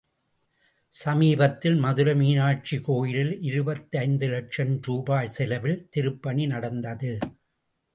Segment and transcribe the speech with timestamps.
[0.93, 7.13] சமீபத்தில் மதுரை மீனாக்ஷி கோயிலில் இருபத்தி ஐந்து லக்ஷம் ரூபாய் செலவில் திருப்பணி நடந்தது.